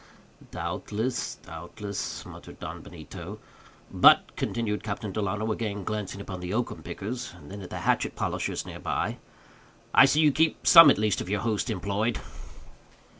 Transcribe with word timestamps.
"Doubtless, 0.49 1.35
doubtless," 1.45 2.25
muttered 2.25 2.59
Don 2.59 2.81
Benito. 2.81 3.37
"But," 3.93 4.35
continued 4.35 4.81
Captain 4.83 5.11
Delano, 5.11 5.51
again 5.51 5.83
glancing 5.83 6.19
upon 6.19 6.39
the 6.39 6.55
oakum 6.55 6.81
pickers 6.81 7.35
and 7.37 7.51
then 7.51 7.61
at 7.61 7.69
the 7.69 7.81
hatchet 7.81 8.15
polishers, 8.15 8.65
near 8.65 8.79
by, 8.79 9.19
"I 9.93 10.05
see 10.05 10.21
you 10.21 10.31
keep 10.31 10.65
some, 10.65 10.89
at 10.89 10.97
least, 10.97 11.21
of 11.21 11.29
your 11.29 11.41
host 11.41 11.69
employed." 11.69 12.19